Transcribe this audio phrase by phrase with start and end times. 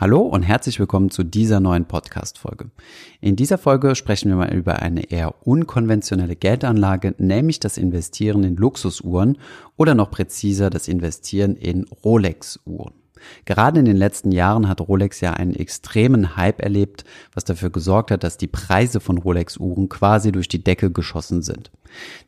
[0.00, 2.70] Hallo und herzlich willkommen zu dieser neuen Podcast-Folge.
[3.20, 8.56] In dieser Folge sprechen wir mal über eine eher unkonventionelle Geldanlage, nämlich das Investieren in
[8.56, 9.36] Luxusuhren
[9.76, 12.99] oder noch präziser das Investieren in Rolex-Uhren.
[13.44, 17.04] Gerade in den letzten Jahren hat Rolex ja einen extremen Hype erlebt,
[17.34, 21.70] was dafür gesorgt hat, dass die Preise von Rolex-Uhren quasi durch die Decke geschossen sind.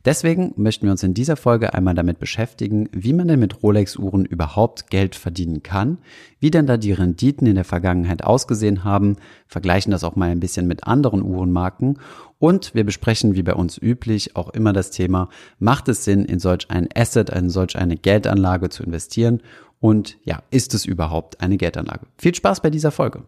[0.05, 4.25] Deswegen möchten wir uns in dieser Folge einmal damit beschäftigen, wie man denn mit Rolex-Uhren
[4.25, 5.99] überhaupt Geld verdienen kann,
[6.39, 9.15] wie denn da die Renditen in der Vergangenheit ausgesehen haben,
[9.47, 11.99] vergleichen das auch mal ein bisschen mit anderen Uhrenmarken
[12.39, 16.39] und wir besprechen wie bei uns üblich auch immer das Thema, macht es Sinn, in
[16.39, 19.41] solch ein Asset, in solch eine Geldanlage zu investieren
[19.83, 22.07] und ja, ist es überhaupt eine Geldanlage?
[22.17, 23.25] Viel Spaß bei dieser Folge.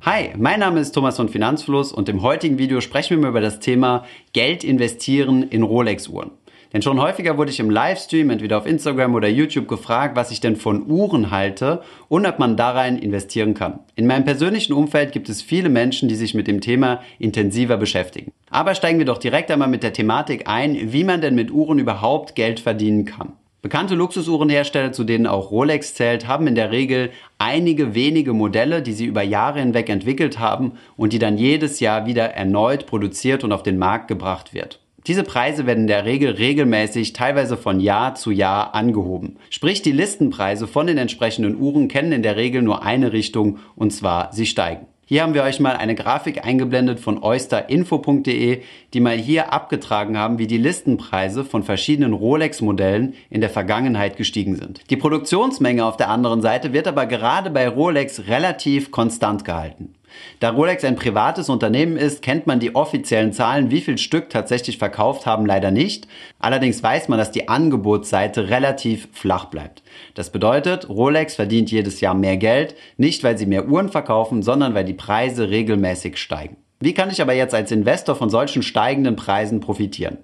[0.00, 3.60] Hi, mein Name ist Thomas von Finanzfluss und im heutigen Video sprechen wir über das
[3.60, 6.30] Thema Geld investieren in Rolex-Uhren.
[6.72, 10.40] Denn schon häufiger wurde ich im Livestream, entweder auf Instagram oder YouTube, gefragt, was ich
[10.40, 13.80] denn von Uhren halte und ob man da rein investieren kann.
[13.96, 18.32] In meinem persönlichen Umfeld gibt es viele Menschen, die sich mit dem Thema intensiver beschäftigen.
[18.50, 21.78] Aber steigen wir doch direkt einmal mit der Thematik ein, wie man denn mit Uhren
[21.78, 23.32] überhaupt Geld verdienen kann.
[23.64, 28.92] Bekannte Luxusuhrenhersteller, zu denen auch Rolex zählt, haben in der Regel einige wenige Modelle, die
[28.92, 33.52] sie über Jahre hinweg entwickelt haben und die dann jedes Jahr wieder erneut produziert und
[33.52, 34.80] auf den Markt gebracht wird.
[35.06, 39.36] Diese Preise werden in der Regel regelmäßig, teilweise von Jahr zu Jahr angehoben.
[39.48, 43.92] Sprich, die Listenpreise von den entsprechenden Uhren kennen in der Regel nur eine Richtung und
[43.92, 44.86] zwar sie steigen.
[45.06, 48.62] Hier haben wir euch mal eine Grafik eingeblendet von oysterinfo.de,
[48.94, 54.56] die mal hier abgetragen haben, wie die Listenpreise von verschiedenen Rolex-Modellen in der Vergangenheit gestiegen
[54.56, 54.80] sind.
[54.88, 59.93] Die Produktionsmenge auf der anderen Seite wird aber gerade bei Rolex relativ konstant gehalten.
[60.40, 64.78] Da Rolex ein privates Unternehmen ist, kennt man die offiziellen Zahlen, wie viel Stück tatsächlich
[64.78, 66.08] verkauft haben, leider nicht.
[66.38, 69.82] Allerdings weiß man, dass die Angebotsseite relativ flach bleibt.
[70.14, 74.74] Das bedeutet, Rolex verdient jedes Jahr mehr Geld, nicht weil sie mehr Uhren verkaufen, sondern
[74.74, 76.56] weil die Preise regelmäßig steigen.
[76.80, 80.18] Wie kann ich aber jetzt als Investor von solchen steigenden Preisen profitieren?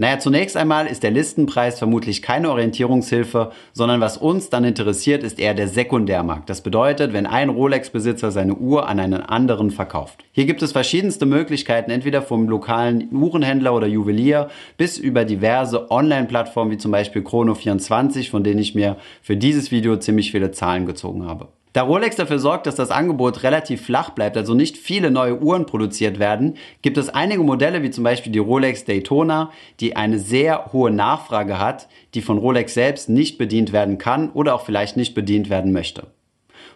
[0.00, 5.38] Naja, zunächst einmal ist der Listenpreis vermutlich keine Orientierungshilfe, sondern was uns dann interessiert, ist
[5.38, 6.48] eher der Sekundärmarkt.
[6.48, 10.24] Das bedeutet, wenn ein Rolex-Besitzer seine Uhr an einen anderen verkauft.
[10.32, 16.70] Hier gibt es verschiedenste Möglichkeiten, entweder vom lokalen Uhrenhändler oder Juwelier bis über diverse Online-Plattformen
[16.70, 21.26] wie zum Beispiel Chrono24, von denen ich mir für dieses Video ziemlich viele Zahlen gezogen
[21.26, 21.48] habe.
[21.72, 25.66] Da Rolex dafür sorgt, dass das Angebot relativ flach bleibt, also nicht viele neue Uhren
[25.66, 30.72] produziert werden, gibt es einige Modelle wie zum Beispiel die Rolex Daytona, die eine sehr
[30.72, 35.14] hohe Nachfrage hat, die von Rolex selbst nicht bedient werden kann oder auch vielleicht nicht
[35.14, 36.08] bedient werden möchte.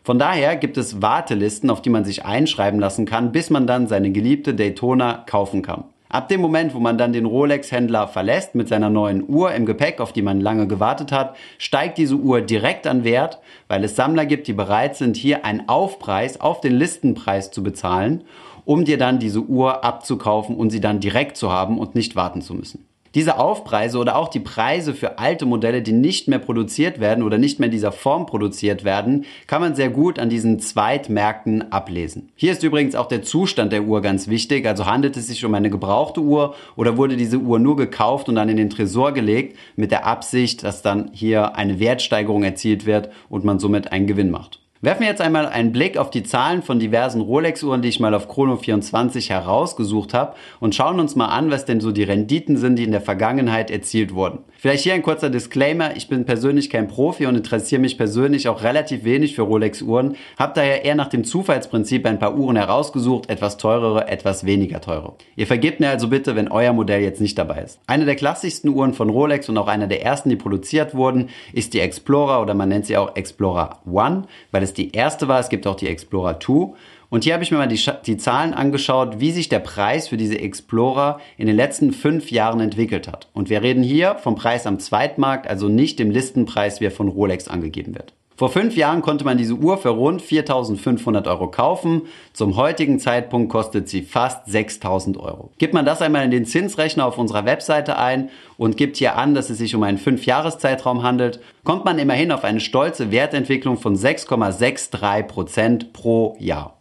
[0.04, 3.88] Von daher gibt es Wartelisten, auf die man sich einschreiben lassen kann, bis man dann
[3.88, 5.84] seine geliebte Daytona kaufen kann.
[6.14, 10.00] Ab dem Moment, wo man dann den Rolex-Händler verlässt mit seiner neuen Uhr im Gepäck,
[10.00, 14.24] auf die man lange gewartet hat, steigt diese Uhr direkt an Wert, weil es Sammler
[14.24, 18.22] gibt, die bereit sind, hier einen Aufpreis auf den Listenpreis zu bezahlen,
[18.64, 22.42] um dir dann diese Uhr abzukaufen und sie dann direkt zu haben und nicht warten
[22.42, 22.86] zu müssen.
[23.14, 27.38] Diese Aufpreise oder auch die Preise für alte Modelle, die nicht mehr produziert werden oder
[27.38, 32.30] nicht mehr in dieser Form produziert werden, kann man sehr gut an diesen Zweitmärkten ablesen.
[32.34, 34.66] Hier ist übrigens auch der Zustand der Uhr ganz wichtig.
[34.66, 38.34] Also handelt es sich um eine gebrauchte Uhr oder wurde diese Uhr nur gekauft und
[38.34, 43.10] dann in den Tresor gelegt mit der Absicht, dass dann hier eine Wertsteigerung erzielt wird
[43.28, 44.63] und man somit einen Gewinn macht.
[44.84, 48.12] Werfen wir jetzt einmal einen Blick auf die Zahlen von diversen Rolex-Uhren, die ich mal
[48.12, 52.76] auf Chrono24 herausgesucht habe und schauen uns mal an, was denn so die Renditen sind,
[52.76, 54.40] die in der Vergangenheit erzielt wurden.
[54.58, 58.62] Vielleicht hier ein kurzer Disclaimer, ich bin persönlich kein Profi und interessiere mich persönlich auch
[58.62, 63.56] relativ wenig für Rolex-Uhren, habe daher eher nach dem Zufallsprinzip ein paar Uhren herausgesucht, etwas
[63.56, 65.14] teurere, etwas weniger teure.
[65.34, 67.80] Ihr vergebt mir also bitte, wenn euer Modell jetzt nicht dabei ist.
[67.86, 71.72] Eine der klassischsten Uhren von Rolex und auch einer der ersten, die produziert wurden, ist
[71.72, 75.40] die Explorer oder man nennt sie auch Explorer One, weil es die erste war.
[75.40, 76.74] Es gibt auch die Explorer 2.
[77.10, 80.16] Und hier habe ich mir mal die, die, Zahlen angeschaut, wie sich der Preis für
[80.16, 83.28] diese Explorer in den letzten fünf Jahren entwickelt hat.
[83.32, 87.08] Und wir reden hier vom Preis am Zweitmarkt, also nicht dem Listenpreis, wie er von
[87.08, 88.14] Rolex angegeben wird.
[88.36, 92.02] Vor fünf Jahren konnte man diese Uhr für rund 4.500 Euro kaufen.
[92.32, 95.52] Zum heutigen Zeitpunkt kostet sie fast 6.000 Euro.
[95.58, 99.34] Gibt man das einmal in den Zinsrechner auf unserer Webseite ein und gibt hier an,
[99.34, 103.96] dass es sich um einen Fünfjahreszeitraum handelt, kommt man immerhin auf eine stolze Wertentwicklung von
[103.96, 106.76] 6,63 Prozent pro Jahr.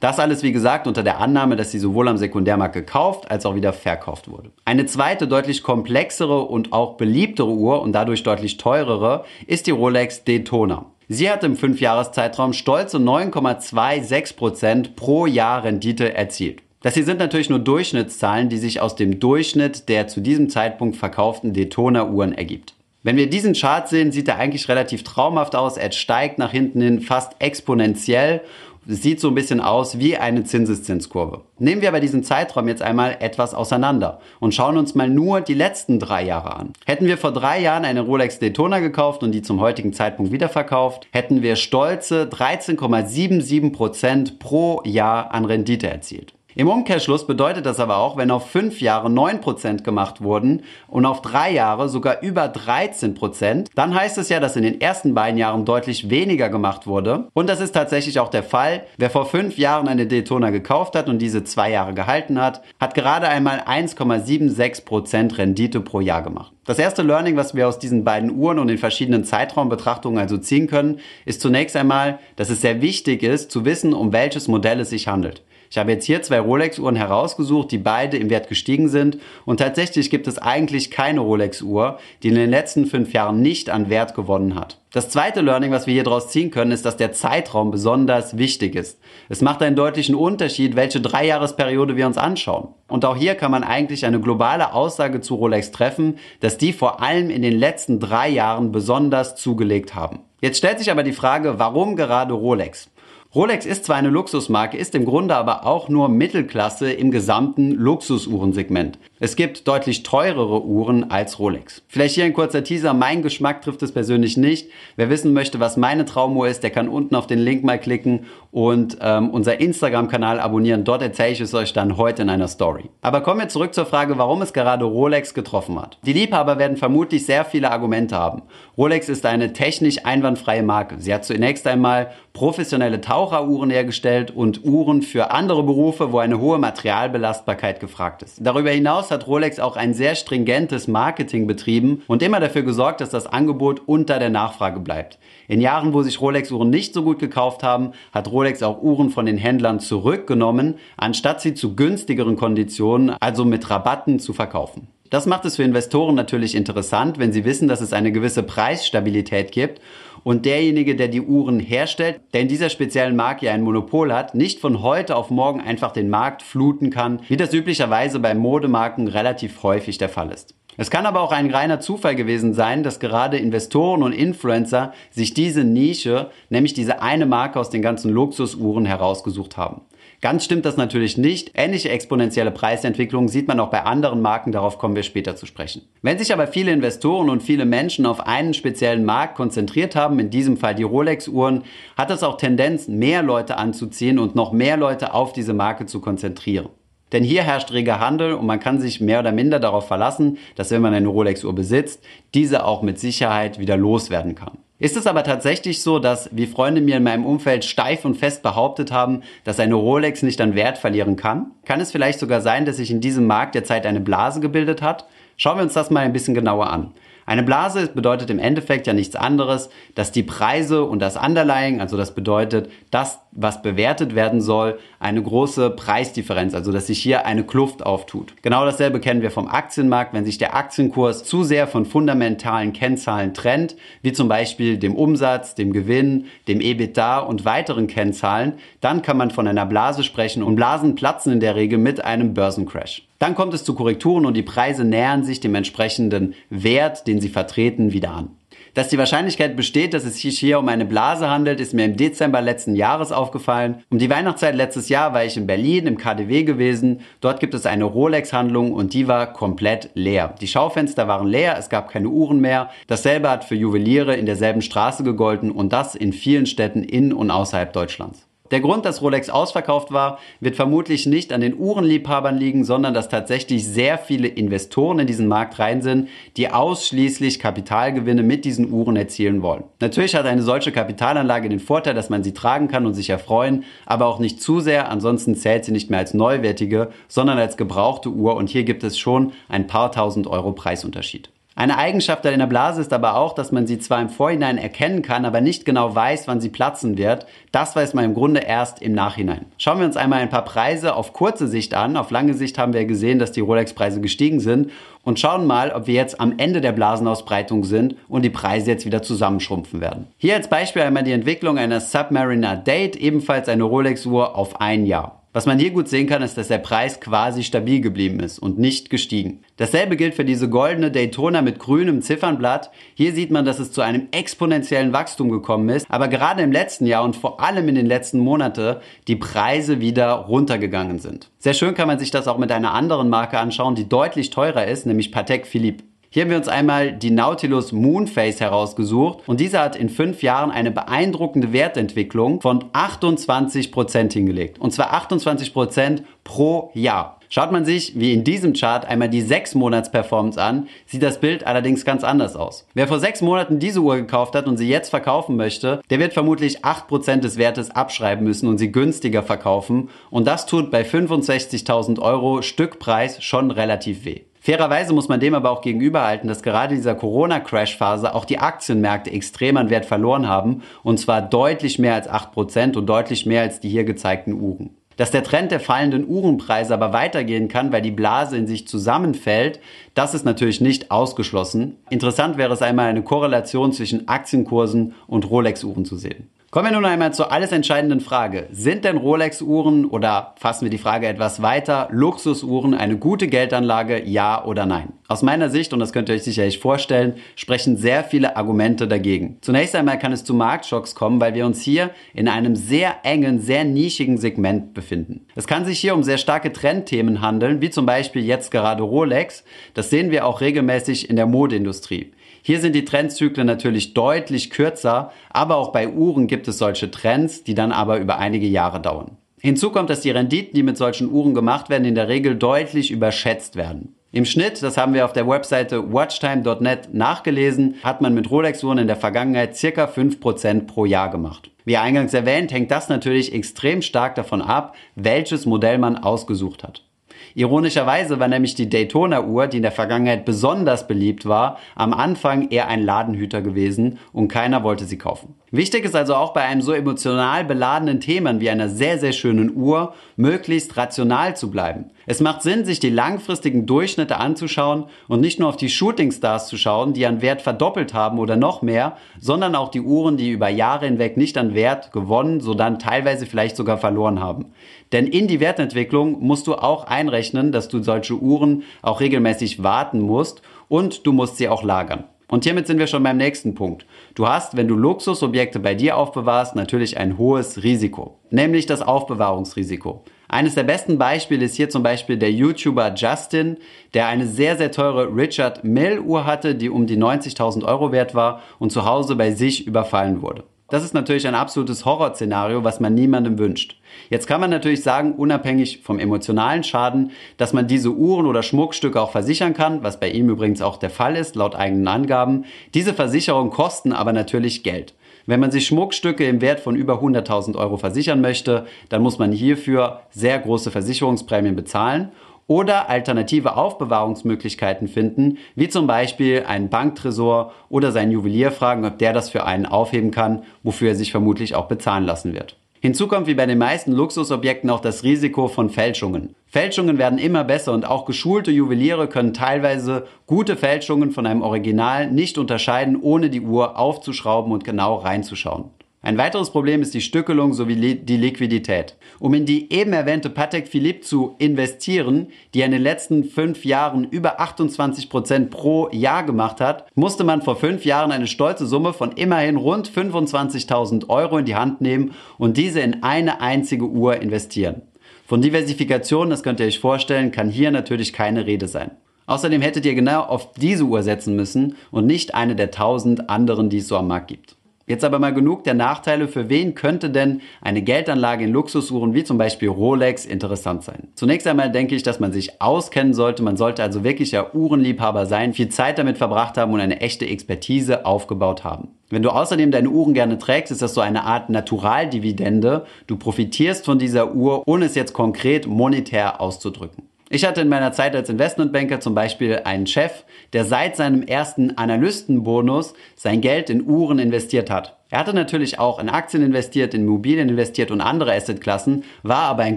[0.00, 3.54] Das alles, wie gesagt, unter der Annahme, dass sie sowohl am Sekundärmarkt gekauft als auch
[3.54, 4.50] wieder verkauft wurde.
[4.66, 10.22] Eine zweite, deutlich komplexere und auch beliebtere Uhr und dadurch deutlich teurere ist die Rolex
[10.22, 10.84] Daytona.
[11.10, 16.60] Sie hat im Fünfjahreszeitraum stolze 9,26% pro Jahr Rendite erzielt.
[16.82, 20.96] Das hier sind natürlich nur Durchschnittszahlen, die sich aus dem Durchschnitt der zu diesem Zeitpunkt
[20.96, 22.74] verkauften Daytona-Uhren ergibt.
[23.02, 25.78] Wenn wir diesen Chart sehen, sieht er eigentlich relativ traumhaft aus.
[25.78, 28.42] Er steigt nach hinten hin fast exponentiell
[28.90, 31.42] es sieht so ein bisschen aus wie eine Zinseszinskurve.
[31.58, 35.52] Nehmen wir aber diesen Zeitraum jetzt einmal etwas auseinander und schauen uns mal nur die
[35.52, 36.72] letzten drei Jahre an.
[36.86, 41.06] Hätten wir vor drei Jahren eine Rolex Daytona gekauft und die zum heutigen Zeitpunkt wiederverkauft,
[41.12, 46.37] hätten wir stolze 13,77 Prozent pro Jahr an Rendite erzielt.
[46.58, 51.22] Im Umkehrschluss bedeutet das aber auch, wenn auf fünf Jahre 9% gemacht wurden und auf
[51.22, 55.64] drei Jahre sogar über 13%, dann heißt es ja, dass in den ersten beiden Jahren
[55.64, 57.28] deutlich weniger gemacht wurde.
[57.32, 58.82] Und das ist tatsächlich auch der Fall.
[58.96, 62.96] Wer vor fünf Jahren eine Daytona gekauft hat und diese zwei Jahre gehalten hat, hat
[62.96, 66.52] gerade einmal 1,76% Rendite pro Jahr gemacht.
[66.64, 70.66] Das erste Learning, was wir aus diesen beiden Uhren und den verschiedenen Zeitraumbetrachtungen also ziehen
[70.66, 74.90] können, ist zunächst einmal, dass es sehr wichtig ist, zu wissen, um welches Modell es
[74.90, 75.44] sich handelt.
[75.70, 79.18] Ich habe jetzt hier zwei Rolex-Uhren herausgesucht, die beide im Wert gestiegen sind.
[79.44, 83.90] Und tatsächlich gibt es eigentlich keine Rolex-Uhr, die in den letzten fünf Jahren nicht an
[83.90, 84.78] Wert gewonnen hat.
[84.92, 88.74] Das zweite Learning, was wir hier draus ziehen können, ist, dass der Zeitraum besonders wichtig
[88.74, 88.98] ist.
[89.28, 92.68] Es macht einen deutlichen Unterschied, welche Dreijahresperiode wir uns anschauen.
[92.88, 97.02] Und auch hier kann man eigentlich eine globale Aussage zu Rolex treffen, dass die vor
[97.02, 100.20] allem in den letzten drei Jahren besonders zugelegt haben.
[100.40, 102.88] Jetzt stellt sich aber die Frage, warum gerade Rolex?
[103.34, 108.98] Rolex ist zwar eine Luxusmarke, ist im Grunde aber auch nur Mittelklasse im gesamten Luxusuhrensegment.
[109.20, 111.82] Es gibt deutlich teurere Uhren als Rolex.
[111.88, 112.94] Vielleicht hier ein kurzer Teaser.
[112.94, 114.70] Mein Geschmack trifft es persönlich nicht.
[114.94, 118.26] Wer wissen möchte, was meine Traumuhr ist, der kann unten auf den Link mal klicken
[118.52, 120.84] und ähm, unser Instagram-Kanal abonnieren.
[120.84, 122.90] Dort erzähle ich es euch dann heute in einer Story.
[123.02, 125.98] Aber kommen wir zurück zur Frage, warum es gerade Rolex getroffen hat.
[126.06, 128.42] Die Liebhaber werden vermutlich sehr viele Argumente haben.
[128.76, 130.94] Rolex ist eine technisch einwandfreie Marke.
[131.00, 136.58] Sie hat zunächst einmal professionelle Taucheruhren hergestellt und Uhren für andere Berufe, wo eine hohe
[136.58, 138.38] Materialbelastbarkeit gefragt ist.
[138.40, 143.00] Darüber hinaus hinaus hat Rolex auch ein sehr stringentes Marketing betrieben und immer dafür gesorgt,
[143.00, 145.18] dass das Angebot unter der Nachfrage bleibt.
[145.48, 149.26] In Jahren, wo sich Rolex-Uhren nicht so gut gekauft haben, hat Rolex auch Uhren von
[149.26, 154.88] den Händlern zurückgenommen, anstatt sie zu günstigeren Konditionen, also mit Rabatten, zu verkaufen.
[155.10, 159.52] Das macht es für Investoren natürlich interessant, wenn sie wissen, dass es eine gewisse Preisstabilität
[159.52, 159.80] gibt
[160.24, 164.34] und derjenige, der die Uhren herstellt, der in dieser speziellen Marke ja ein Monopol hat,
[164.34, 169.08] nicht von heute auf morgen einfach den Markt fluten kann, wie das üblicherweise bei Modemarken
[169.08, 170.54] relativ häufig der Fall ist.
[170.80, 175.34] Es kann aber auch ein reiner Zufall gewesen sein, dass gerade Investoren und Influencer sich
[175.34, 179.80] diese Nische, nämlich diese eine Marke aus den ganzen Luxusuhren herausgesucht haben.
[180.20, 181.52] Ganz stimmt das natürlich nicht.
[181.54, 185.82] Ähnliche exponentielle Preisentwicklungen sieht man auch bei anderen Marken, darauf kommen wir später zu sprechen.
[186.02, 190.30] Wenn sich aber viele Investoren und viele Menschen auf einen speziellen Markt konzentriert haben, in
[190.30, 191.62] diesem Fall die Rolex-Uhren,
[191.96, 196.00] hat das auch Tendenz, mehr Leute anzuziehen und noch mehr Leute auf diese Marke zu
[196.00, 196.68] konzentrieren.
[197.12, 200.72] Denn hier herrscht reger Handel und man kann sich mehr oder minder darauf verlassen, dass
[200.72, 202.02] wenn man eine Rolex-Uhr besitzt,
[202.34, 204.58] diese auch mit Sicherheit wieder loswerden kann.
[204.80, 208.44] Ist es aber tatsächlich so, dass, wie Freunde mir in meinem Umfeld steif und fest
[208.44, 211.50] behauptet haben, dass eine Rolex nicht an Wert verlieren kann?
[211.64, 215.08] Kann es vielleicht sogar sein, dass sich in diesem Markt derzeit eine Blase gebildet hat?
[215.36, 216.92] Schauen wir uns das mal ein bisschen genauer an.
[217.28, 221.98] Eine Blase bedeutet im Endeffekt ja nichts anderes, dass die Preise und das Underlying, also
[221.98, 227.44] das bedeutet, das, was bewertet werden soll, eine große Preisdifferenz, also dass sich hier eine
[227.44, 228.32] Kluft auftut.
[228.40, 233.34] Genau dasselbe kennen wir vom Aktienmarkt, wenn sich der Aktienkurs zu sehr von fundamentalen Kennzahlen
[233.34, 239.18] trennt, wie zum Beispiel dem Umsatz, dem Gewinn, dem EBITDA und weiteren Kennzahlen, dann kann
[239.18, 243.02] man von einer Blase sprechen und Blasen platzen in der Regel mit einem Börsencrash.
[243.18, 247.28] Dann kommt es zu Korrekturen und die Preise nähern sich dem entsprechenden Wert, den sie
[247.28, 248.30] vertreten, wieder an.
[248.74, 251.96] Dass die Wahrscheinlichkeit besteht, dass es sich hier um eine Blase handelt, ist mir im
[251.96, 253.82] Dezember letzten Jahres aufgefallen.
[253.90, 257.00] Um die Weihnachtszeit letztes Jahr war ich in Berlin im KDW gewesen.
[257.20, 260.34] Dort gibt es eine Rolex-Handlung und die war komplett leer.
[260.40, 262.70] Die Schaufenster waren leer, es gab keine Uhren mehr.
[262.86, 267.32] Dasselbe hat für Juweliere in derselben Straße gegolten und das in vielen Städten in und
[267.32, 268.27] außerhalb Deutschlands.
[268.50, 273.08] Der Grund, dass Rolex ausverkauft war, wird vermutlich nicht an den Uhrenliebhabern liegen, sondern dass
[273.08, 278.96] tatsächlich sehr viele Investoren in diesen Markt rein sind, die ausschließlich Kapitalgewinne mit diesen Uhren
[278.96, 279.64] erzielen wollen.
[279.80, 283.64] Natürlich hat eine solche Kapitalanlage den Vorteil, dass man sie tragen kann und sich erfreuen,
[283.84, 288.08] aber auch nicht zu sehr, ansonsten zählt sie nicht mehr als neuwertige, sondern als gebrauchte
[288.08, 291.30] Uhr und hier gibt es schon ein paar tausend Euro Preisunterschied.
[291.58, 295.24] Eine Eigenschaft der Blase ist aber auch, dass man sie zwar im Vorhinein erkennen kann,
[295.24, 297.26] aber nicht genau weiß, wann sie platzen wird.
[297.50, 299.46] Das weiß man im Grunde erst im Nachhinein.
[299.58, 301.96] Schauen wir uns einmal ein paar Preise auf kurze Sicht an.
[301.96, 304.70] Auf lange Sicht haben wir gesehen, dass die Rolex-Preise gestiegen sind
[305.02, 308.86] und schauen mal, ob wir jetzt am Ende der Blasenausbreitung sind und die Preise jetzt
[308.86, 310.06] wieder zusammenschrumpfen werden.
[310.16, 315.17] Hier als Beispiel einmal die Entwicklung einer Submariner Date, ebenfalls eine Rolex-Uhr auf ein Jahr.
[315.34, 318.58] Was man hier gut sehen kann, ist, dass der Preis quasi stabil geblieben ist und
[318.58, 319.40] nicht gestiegen.
[319.58, 322.70] Dasselbe gilt für diese goldene Daytona mit grünem Ziffernblatt.
[322.94, 326.86] Hier sieht man, dass es zu einem exponentiellen Wachstum gekommen ist, aber gerade im letzten
[326.86, 331.30] Jahr und vor allem in den letzten Monaten die Preise wieder runtergegangen sind.
[331.38, 334.66] Sehr schön kann man sich das auch mit einer anderen Marke anschauen, die deutlich teurer
[334.66, 335.84] ist, nämlich Patek Philippe.
[336.10, 340.50] Hier haben wir uns einmal die Nautilus Moonface herausgesucht und diese hat in fünf Jahren
[340.50, 344.58] eine beeindruckende Wertentwicklung von 28% hingelegt.
[344.58, 347.18] Und zwar 28% pro Jahr.
[347.28, 351.20] Schaut man sich, wie in diesem Chart, einmal die 6 Monats Performance an, sieht das
[351.20, 352.66] Bild allerdings ganz anders aus.
[352.72, 356.14] Wer vor 6 Monaten diese Uhr gekauft hat und sie jetzt verkaufen möchte, der wird
[356.14, 359.90] vermutlich 8% des Wertes abschreiben müssen und sie günstiger verkaufen.
[360.08, 364.22] Und das tut bei 65.000 Euro Stückpreis schon relativ weh.
[364.40, 369.56] Fairerweise muss man dem aber auch gegenüberhalten, dass gerade dieser Corona-Crash-Phase auch die Aktienmärkte extrem
[369.56, 373.68] an Wert verloren haben und zwar deutlich mehr als 8% und deutlich mehr als die
[373.68, 374.70] hier gezeigten Uhren.
[374.96, 379.60] Dass der Trend der fallenden Uhrenpreise aber weitergehen kann, weil die Blase in sich zusammenfällt,
[379.94, 381.76] das ist natürlich nicht ausgeschlossen.
[381.88, 386.30] Interessant wäre es einmal eine Korrelation zwischen Aktienkursen und Rolex-Uhren zu sehen.
[386.50, 388.46] Kommen wir nun einmal zur alles entscheidenden Frage.
[388.50, 394.42] Sind denn Rolex-Uhren oder fassen wir die Frage etwas weiter, Luxusuhren eine gute Geldanlage, ja
[394.42, 394.94] oder nein?
[395.08, 399.36] Aus meiner Sicht, und das könnt ihr euch sicherlich vorstellen, sprechen sehr viele Argumente dagegen.
[399.42, 403.40] Zunächst einmal kann es zu Marktschocks kommen, weil wir uns hier in einem sehr engen,
[403.40, 405.26] sehr nischigen Segment befinden.
[405.34, 409.44] Es kann sich hier um sehr starke Trendthemen handeln, wie zum Beispiel jetzt gerade Rolex.
[409.74, 412.12] Das sehen wir auch regelmäßig in der Modeindustrie.
[412.42, 417.44] Hier sind die Trendzyklen natürlich deutlich kürzer, aber auch bei Uhren gibt es solche Trends,
[417.44, 419.16] die dann aber über einige Jahre dauern.
[419.40, 422.90] Hinzu kommt, dass die Renditen, die mit solchen Uhren gemacht werden, in der Regel deutlich
[422.90, 423.94] überschätzt werden.
[424.10, 428.86] Im Schnitt, das haben wir auf der Webseite watchtime.net nachgelesen, hat man mit Rolex-Uhren in
[428.86, 431.50] der Vergangenheit circa 5% pro Jahr gemacht.
[431.66, 436.87] Wie eingangs erwähnt, hängt das natürlich extrem stark davon ab, welches Modell man ausgesucht hat.
[437.34, 442.68] Ironischerweise war nämlich die Daytona-Uhr, die in der Vergangenheit besonders beliebt war, am Anfang eher
[442.68, 445.34] ein Ladenhüter gewesen und keiner wollte sie kaufen.
[445.50, 449.56] Wichtig ist also auch bei einem so emotional beladenen Thema wie einer sehr, sehr schönen
[449.56, 451.90] Uhr, möglichst rational zu bleiben.
[452.10, 456.56] Es macht Sinn, sich die langfristigen Durchschnitte anzuschauen und nicht nur auf die Shootingstars zu
[456.56, 460.48] schauen, die an Wert verdoppelt haben oder noch mehr, sondern auch die Uhren, die über
[460.48, 464.46] Jahre hinweg nicht an Wert gewonnen, sondern teilweise vielleicht sogar verloren haben.
[464.92, 470.00] Denn in die Wertentwicklung musst du auch einrechnen, dass du solche Uhren auch regelmäßig warten
[470.00, 472.04] musst und du musst sie auch lagern.
[472.26, 473.84] Und hiermit sind wir schon beim nächsten Punkt.
[474.14, 480.04] Du hast, wenn du Luxusobjekte bei dir aufbewahrst, natürlich ein hohes Risiko, nämlich das Aufbewahrungsrisiko.
[480.30, 483.56] Eines der besten Beispiele ist hier zum Beispiel der YouTuber Justin,
[483.94, 488.14] der eine sehr, sehr teure Richard Mill Uhr hatte, die um die 90.000 Euro wert
[488.14, 490.44] war und zu Hause bei sich überfallen wurde.
[490.70, 493.80] Das ist natürlich ein absolutes Horrorszenario, was man niemandem wünscht.
[494.10, 499.00] Jetzt kann man natürlich sagen, unabhängig vom emotionalen Schaden, dass man diese Uhren oder Schmuckstücke
[499.00, 502.44] auch versichern kann, was bei ihm übrigens auch der Fall ist, laut eigenen Angaben.
[502.74, 504.92] Diese Versicherungen kosten aber natürlich Geld.
[505.28, 509.30] Wenn man sich Schmuckstücke im Wert von über 100.000 Euro versichern möchte, dann muss man
[509.30, 512.12] hierfür sehr große Versicherungsprämien bezahlen
[512.46, 519.12] oder alternative Aufbewahrungsmöglichkeiten finden, wie zum Beispiel einen Banktresor oder seinen Juwelier fragen, ob der
[519.12, 522.56] das für einen aufheben kann, wofür er sich vermutlich auch bezahlen lassen wird.
[522.80, 526.34] Hinzu kommt wie bei den meisten Luxusobjekten auch das Risiko von Fälschungen.
[526.46, 532.10] Fälschungen werden immer besser und auch geschulte Juweliere können teilweise gute Fälschungen von einem Original
[532.10, 535.70] nicht unterscheiden, ohne die Uhr aufzuschrauben und genau reinzuschauen.
[536.08, 538.96] Ein weiteres Problem ist die Stückelung sowie die Liquidität.
[539.18, 544.04] Um in die eben erwähnte Patek Philippe zu investieren, die in den letzten fünf Jahren
[544.04, 548.94] über 28 Prozent pro Jahr gemacht hat, musste man vor fünf Jahren eine stolze Summe
[548.94, 554.16] von immerhin rund 25.000 Euro in die Hand nehmen und diese in eine einzige Uhr
[554.16, 554.80] investieren.
[555.26, 558.92] Von Diversifikation, das könnt ihr euch vorstellen, kann hier natürlich keine Rede sein.
[559.26, 563.68] Außerdem hättet ihr genau auf diese Uhr setzen müssen und nicht eine der tausend anderen,
[563.68, 564.57] die es so am Markt gibt.
[564.88, 566.28] Jetzt aber mal genug der Nachteile.
[566.28, 571.08] Für wen könnte denn eine Geldanlage in Luxusuhren wie zum Beispiel Rolex interessant sein?
[571.14, 573.42] Zunächst einmal denke ich, dass man sich auskennen sollte.
[573.42, 578.06] Man sollte also wirklicher Uhrenliebhaber sein, viel Zeit damit verbracht haben und eine echte Expertise
[578.06, 578.88] aufgebaut haben.
[579.10, 582.86] Wenn du außerdem deine Uhren gerne trägst, ist das so eine Art Naturaldividende.
[583.06, 587.04] Du profitierst von dieser Uhr, ohne es jetzt konkret monetär auszudrücken.
[587.30, 591.76] Ich hatte in meiner Zeit als Investmentbanker zum Beispiel einen Chef, der seit seinem ersten
[591.76, 594.97] Analystenbonus sein Geld in Uhren investiert hat.
[595.10, 599.62] Er hatte natürlich auch in Aktien investiert, in Immobilien investiert und andere Assetklassen, war aber
[599.62, 599.76] ein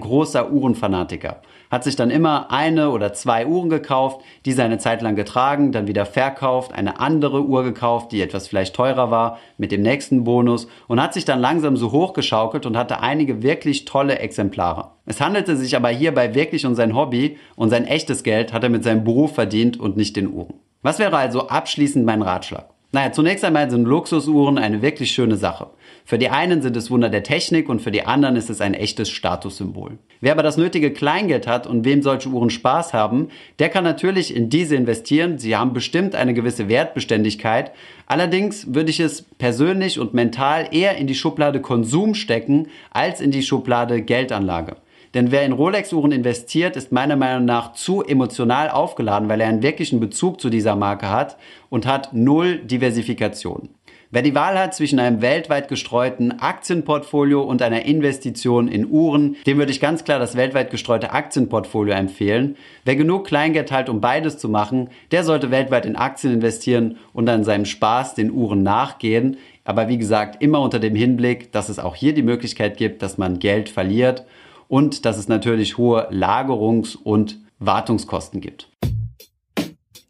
[0.00, 1.40] großer Uhrenfanatiker
[1.72, 5.88] hat sich dann immer eine oder zwei Uhren gekauft, die seine Zeit lang getragen, dann
[5.88, 10.68] wieder verkauft, eine andere Uhr gekauft, die etwas vielleicht teurer war, mit dem nächsten Bonus
[10.86, 14.90] und hat sich dann langsam so hochgeschaukelt und hatte einige wirklich tolle Exemplare.
[15.06, 18.68] Es handelte sich aber hierbei wirklich um sein Hobby und sein echtes Geld hat er
[18.68, 20.52] mit seinem Beruf verdient und nicht den Uhren.
[20.82, 22.71] Was wäre also abschließend mein Ratschlag?
[22.94, 25.70] Naja, zunächst einmal sind Luxusuhren eine wirklich schöne Sache.
[26.04, 28.74] Für die einen sind es Wunder der Technik und für die anderen ist es ein
[28.74, 29.96] echtes Statussymbol.
[30.20, 33.28] Wer aber das nötige Kleingeld hat und wem solche Uhren Spaß haben,
[33.60, 35.38] der kann natürlich in diese investieren.
[35.38, 37.72] Sie haben bestimmt eine gewisse Wertbeständigkeit.
[38.06, 43.30] Allerdings würde ich es persönlich und mental eher in die Schublade Konsum stecken als in
[43.30, 44.76] die Schublade Geldanlage.
[45.14, 49.62] Denn wer in Rolex-Uhren investiert, ist meiner Meinung nach zu emotional aufgeladen, weil er einen
[49.62, 51.36] wirklichen Bezug zu dieser Marke hat
[51.68, 53.68] und hat null Diversifikation.
[54.14, 59.56] Wer die Wahl hat zwischen einem weltweit gestreuten Aktienportfolio und einer Investition in Uhren, dem
[59.56, 62.56] würde ich ganz klar das weltweit gestreute Aktienportfolio empfehlen.
[62.84, 67.24] Wer genug Kleingeld hat, um beides zu machen, der sollte weltweit in Aktien investieren und
[67.24, 69.38] dann seinem Spaß den Uhren nachgehen.
[69.64, 73.16] Aber wie gesagt, immer unter dem Hinblick, dass es auch hier die Möglichkeit gibt, dass
[73.16, 74.26] man Geld verliert
[74.72, 78.70] und dass es natürlich hohe Lagerungs- und Wartungskosten gibt.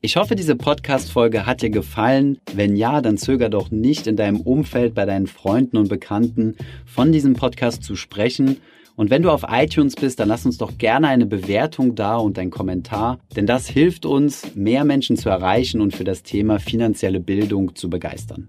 [0.00, 2.38] Ich hoffe, diese Podcast-Folge hat dir gefallen.
[2.54, 6.54] Wenn ja, dann zöger doch nicht in deinem Umfeld bei deinen Freunden und Bekannten
[6.86, 8.58] von diesem Podcast zu sprechen.
[8.94, 12.38] Und wenn du auf iTunes bist, dann lass uns doch gerne eine Bewertung da und
[12.38, 17.18] ein Kommentar, denn das hilft uns, mehr Menschen zu erreichen und für das Thema finanzielle
[17.18, 18.48] Bildung zu begeistern.